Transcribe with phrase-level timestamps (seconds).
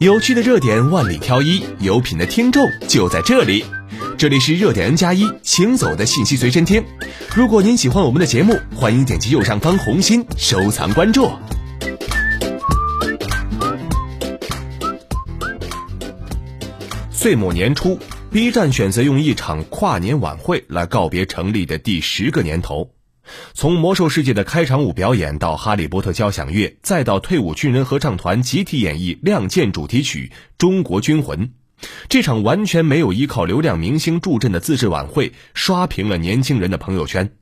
[0.00, 3.62] 有趣的热点万里挑一，有品的听众就在这里。
[4.16, 6.82] 这里是热点 N 加一行走的信息随身听。
[7.36, 11.30] 如果您喜欢我们的节目，欢迎点击右上方红心收藏关注。
[17.10, 17.98] 岁末年初
[18.32, 22.90] ，B 站选择用一场跨年晚会来告别成立的第十个年头。
[23.54, 31.48] 从魔兽世界的开场舞表演到哈利波特交响乐，再到退伍军人合唱团集体演绎《亮剑》主题曲《中国军魂》，
[32.08, 37.32] 这场完全没有依靠流量明星助阵的自制晚会，刷屏了年轻人的朋友圈。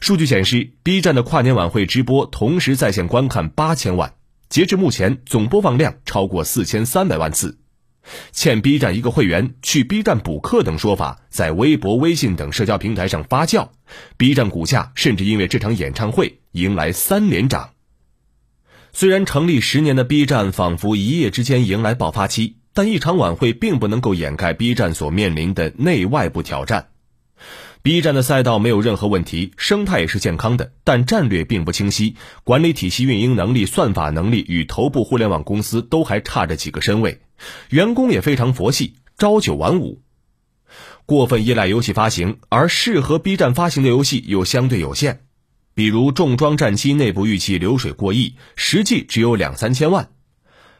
[0.00, 4.14] 数据显示，B 站的跨年晚会直播同时在线观看八千万，
[4.48, 7.61] 截至目前总播放量超过四千三百万次。
[8.32, 13.68] 欠 B 站一个会员、去 B 站补课等说法在微博、微信等社交平台上发酵
[14.16, 17.70] ，B 站股价甚至因为这场演唱会迎来三连涨。
[18.92, 26.88] 虽然成立十年的 B 站仿佛一夜之间迎来爆发期，但一场晚会并不能够掩盖 B 站所面临的内外部挑战。
[27.82, 37.22] B 站的赛道没有任何问题，生态也是健康的，但战略并不清晰，管理体系、运营能力、算法能力与头部互联网公司都还差着几个身位。
[37.70, 40.00] 员工也非常佛系，朝九晚五，
[41.06, 45.22] 过分依赖游戏发行，而适合 B 站发行的游戏又相对有限，
[45.74, 50.11] 比如重装战机内部预期流水过亿，实际只有两三千万。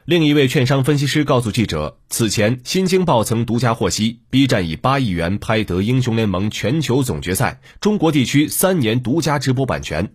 [0.05, 10.13] 另一位券商分析师告诉记者，此前新京报曾独家获悉，B 站以八亿元拍得《英雄联盟》全球总决赛中国地区三年独家直播版权，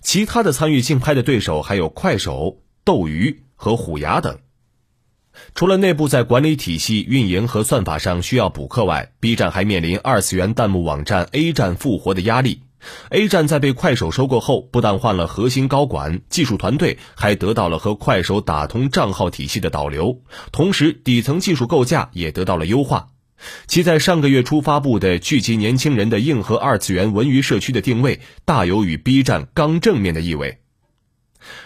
[0.00, 4.38] 其他的参与竞拍的对手还有快手、斗鱼和虎牙等。
[5.54, 12.62] 除了内部在管理体系、运营和算法上需要补课外，B 站还面临二次元弹幕网站 A 站复活的压力。
[13.10, 23.08] A 站在被快手收购后，不但换了核心高管、技术团队，还得到了和快手打通账号体系的导流，同时底层技术构架也得到了优化。
[23.66, 30.58] 其在上个月初发布的聚集年轻人的硬核二次元文娱社区的定位，大有与 B 站刚正面的意味。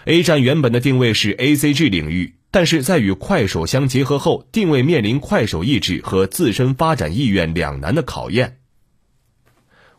[0.04, 2.34] A 站原本的定位是 ACG 领域。
[2.52, 8.56] 但是在与快手相结合后，定位面临快手意志和自身发展意愿两难的考验。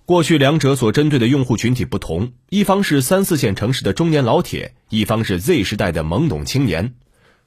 [0.06, 6.95] 过去两者所针对的用户群体不同，一方是三四线城市的中年老铁，一方是 Z 时代的懵懂青年，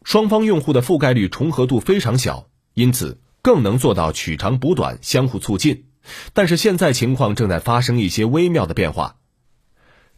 [0.03, 5.85] 双方用户的覆盖率重合度非常小，因此更能做到取长补短，相互促进。
[6.33, 9.17] 但是现在情况正在发生一些微妙的变化。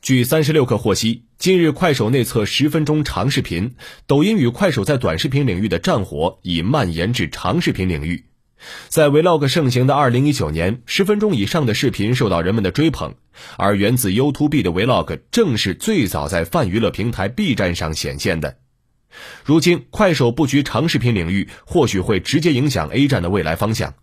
[0.02, 3.74] 据三十六氪获悉，近日快手内测十分钟长视频，
[4.06, 8.26] 抖音与快手在短视频领域的战火已蔓延至长视频领域。
[8.88, 13.14] 在 Vlog 盛行的二零一九年，十分钟以上的视频受到人们的追捧，
[13.56, 18.56] 而源自 YouTube 的 Vlog 正是最早在泛娱乐平台 B 站上显现的。
[19.44, 23.94] 如今，快手布局长视频领域，或许会直接影响 A 站的未来方向。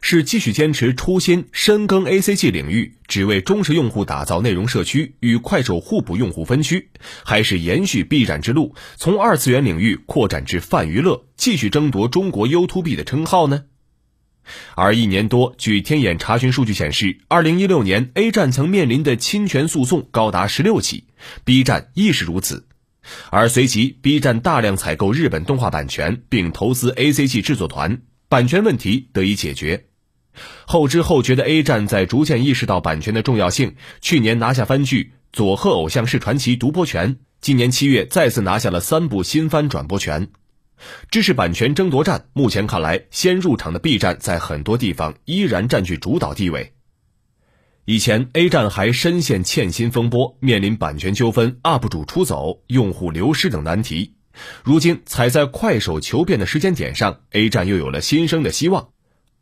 [0.00, 6.90] 是继续坚持初心，深耕 A C G 领域，只为忠实用户打造内容社区，与快手互补用户分区，
[7.24, 13.64] 还是延续 B 站之路，从二次元领域扩展至泛娱乐，继续争夺中国 you to be 的称号呢？
[14.74, 21.04] 而一年多，据天眼查询数据显示，二零一六年 A 站曾面临的侵权诉讼高达十六起
[21.44, 22.66] ，B 站亦是如此。
[23.30, 28.02] 而随即，B 站大量采购日本动画版权，并投资 A C G 制作团。
[28.28, 29.86] 版权问题得以解决，
[30.66, 33.76] 后知后觉的 A 站在逐渐意识到版权的重要性。
[34.00, 40.28] 去年拿下番剧《佐贺偶像式传奇》独播权，今年七月再次拿下了三部新番转播权。
[41.10, 46.74] 知识版权争夺战，目前看来，先入场的 B 站在很多地方依然占据主导地位。
[47.84, 54.16] 以前 A 站还深陷欠薪风波，面临版权纠纷、UP 主出走、用户流失等难题。
[54.64, 58.88] 如今踩在快手求变的时间点上，A 站又有了新生的希望，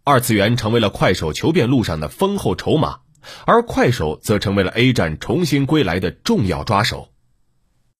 [0.04, 2.98] 二次元成为了快手求变路上的丰厚筹码，
[3.46, 7.13] 而快手则成为了 A 站重新归来的重要抓手。